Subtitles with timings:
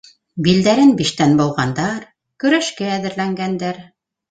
[0.45, 2.09] Билдәрен биштән быуғандар,
[2.47, 3.87] көрәшкә әҙерләнгәндәр.